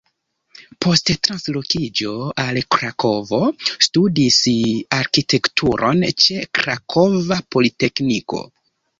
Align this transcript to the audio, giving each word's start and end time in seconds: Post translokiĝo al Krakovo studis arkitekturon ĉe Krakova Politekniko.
Post 0.83 1.09
translokiĝo 1.25 2.13
al 2.43 2.57
Krakovo 2.75 3.39
studis 3.87 4.39
arkitekturon 4.99 6.01
ĉe 6.23 6.39
Krakova 6.61 7.39
Politekniko. 7.57 8.41